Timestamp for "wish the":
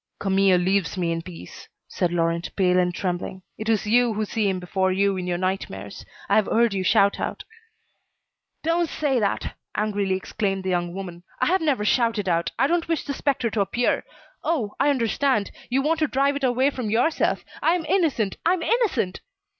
12.87-13.13